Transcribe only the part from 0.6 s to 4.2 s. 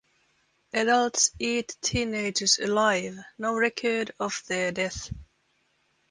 Adults Eat Teenagers Alive, No Record